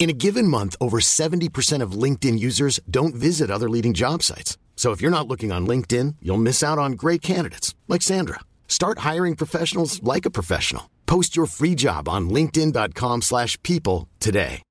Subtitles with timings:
[0.00, 4.56] In a given month, over 70% of LinkedIn users don't visit other leading job sites.
[4.74, 8.40] So if you're not looking on LinkedIn, you'll miss out on great candidates like Sandra.
[8.66, 10.84] Start hiring professionals like a professional.
[11.04, 14.62] Post your free job on linkedin.com/people slash people today.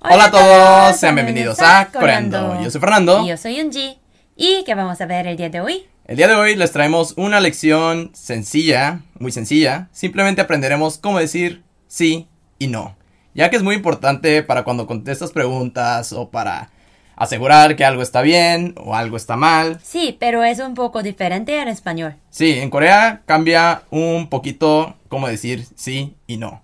[0.00, 2.62] Hola a todos, sean bienvenidos a Coreando.
[2.62, 3.24] Yo soy Fernando.
[3.24, 3.98] Y yo soy Yunji.
[4.36, 5.88] ¿Y qué vamos a ver el día de hoy?
[6.04, 9.88] El día de hoy les traemos una lección sencilla, muy sencilla.
[9.90, 12.96] Simplemente aprenderemos cómo decir sí y no.
[13.34, 16.70] Ya que es muy importante para cuando contestas preguntas o para
[17.16, 19.78] asegurar que algo está bien o algo está mal.
[19.82, 22.16] Sí, pero es un poco diferente en español.
[22.30, 26.62] Sí, en Corea cambia un poquito cómo decir sí y no.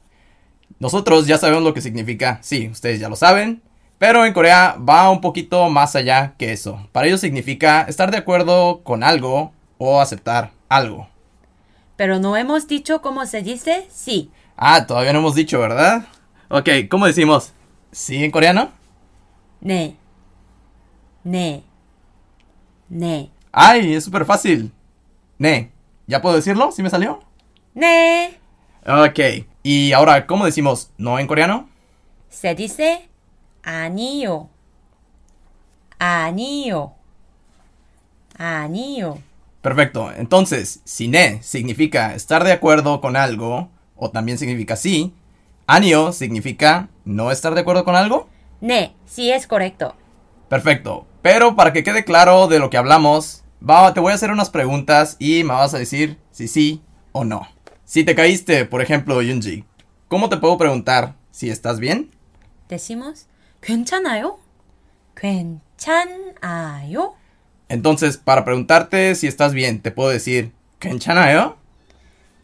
[0.79, 3.63] Nosotros ya sabemos lo que significa sí, ustedes ya lo saben.
[3.99, 6.89] Pero en Corea va un poquito más allá que eso.
[6.91, 11.07] Para ellos significa estar de acuerdo con algo o aceptar algo.
[11.95, 14.31] Pero no hemos dicho cómo se dice sí.
[14.57, 16.07] Ah, todavía no hemos dicho, ¿verdad?
[16.49, 17.53] Ok, ¿cómo decimos?
[17.91, 18.71] ¿Sí en coreano?
[19.61, 19.97] Ne.
[21.25, 21.63] Ne.
[22.89, 23.31] Ne.
[23.53, 23.95] ¡Ay!
[23.95, 24.73] Es súper fácil.
[25.39, 25.73] Ne.
[26.07, 26.73] ¿Ya puedo decirlo?
[26.73, 27.21] ¿Sí me salió?
[27.75, 28.39] Ne.
[28.87, 29.47] Ok.
[29.63, 31.69] Y ahora, ¿cómo decimos no en coreano?
[32.29, 33.09] Se dice
[33.63, 34.49] anillo.
[35.99, 36.93] Anillo.
[38.37, 39.19] Anillo.
[39.61, 40.11] Perfecto.
[40.13, 45.14] Entonces, si ne significa estar de acuerdo con algo, o también significa sí,
[45.66, 48.30] anio significa no estar de acuerdo con algo.
[48.62, 49.96] 네, sí es correcto.
[50.50, 51.06] Perfecto.
[51.22, 54.50] Pero para que quede claro de lo que hablamos, va, te voy a hacer unas
[54.50, 57.48] preguntas y me vas a decir si sí o no.
[57.84, 59.66] Si te caíste, por ejemplo, Yunji,
[60.08, 62.12] ¿cómo te puedo preguntar si estás bien?
[62.70, 63.28] Decimos
[63.62, 64.40] 괜찮아요?
[65.16, 67.16] 괜찮아요?
[67.70, 71.58] Entonces, para preguntarte si estás bien, te puedo decir 괜찮아요?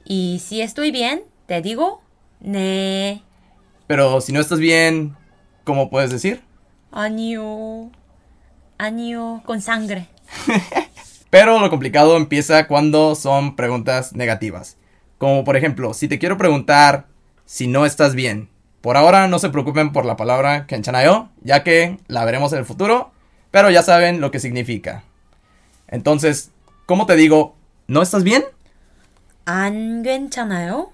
[0.06, 2.02] Y si estoy bien, te digo
[2.40, 3.24] 네.
[3.88, 5.16] Pero si no estás bien,
[5.64, 6.42] ¿cómo puedes decir?
[6.92, 7.90] 아니요.
[8.78, 9.42] 아니요.
[9.46, 10.08] con sangre.
[11.30, 14.78] Pero lo complicado empieza cuando son preguntas negativas.
[15.18, 17.08] Como por ejemplo, si te quiero preguntar
[17.46, 18.50] si no estás bien.
[18.82, 22.66] Por ahora no se preocupen por la palabra 괜찮아요, ya que la veremos en el
[22.66, 23.12] futuro,
[23.50, 25.04] pero ya saben lo que significa.
[25.88, 26.52] Entonces,
[26.86, 27.56] ¿cómo te digo?
[27.88, 28.44] ¿No estás bien?
[29.46, 30.92] 안 괜찮아요?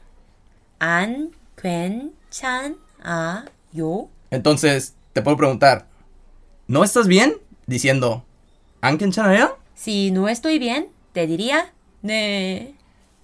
[0.80, 3.46] 안 괜찮아요?
[4.32, 5.88] Entonces, te puedo preguntar,
[6.68, 7.38] ¿no estás bien?
[7.68, 8.24] Diciendo,
[8.82, 9.58] ¿an 괜찮아요?
[9.76, 12.76] Si no estoy bien, te diría 네.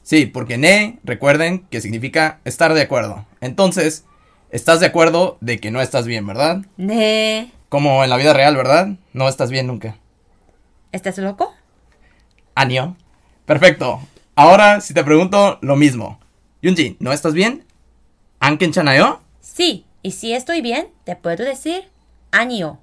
[0.04, 3.26] Sí, porque ne, recuerden que significa estar de acuerdo.
[3.42, 4.06] Entonces,
[4.52, 6.62] estás de acuerdo de que no estás bien, ¿verdad?
[6.78, 7.52] 네.
[7.70, 8.90] Como en la vida real, ¿verdad?
[9.14, 9.98] No estás bien nunca.
[10.92, 11.54] ¿Estás loco?
[12.54, 12.96] Anio.
[13.46, 14.00] Perfecto.
[14.36, 16.19] Ahora, si te pregunto lo mismo.
[16.63, 17.65] Yunji, ¿no estás bien?
[18.39, 19.21] ¿Anken chanayo?
[19.41, 21.85] Sí, y si estoy bien, te puedo decir
[22.33, 22.79] anio.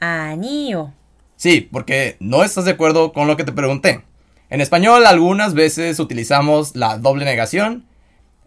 [0.00, 0.92] Anio.
[1.36, 4.02] Sí, porque no estás de acuerdo con lo que te pregunté.
[4.50, 7.86] En español algunas veces utilizamos la doble negación,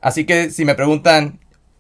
[0.02, 1.40] así que si me preguntan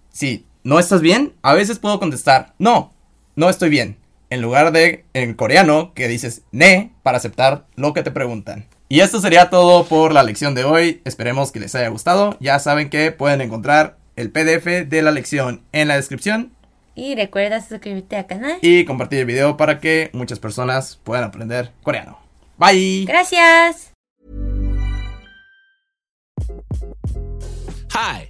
[0.09, 2.93] si no estás bien, a veces puedo contestar no,
[3.35, 3.97] no estoy bien,
[4.29, 8.65] en lugar de en coreano que dices ne para aceptar lo que te preguntan.
[8.91, 11.01] Y esto sería todo por la lección de hoy.
[11.05, 12.35] Esperemos que les haya gustado.
[12.39, 16.51] Ya saben que pueden encontrar el PDF de la lección en la descripción
[16.95, 18.57] Y recuerda suscribirte al canal.
[18.61, 22.17] y compartir el video para que muchas personas puedan aprender coreano.
[22.57, 23.05] Bye.
[23.07, 23.91] Gracias.
[27.93, 28.29] Hi,